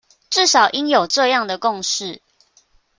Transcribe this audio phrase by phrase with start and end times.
[0.31, 2.23] 至少應有這樣的共識